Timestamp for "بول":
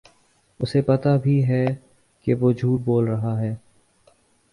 2.81-3.07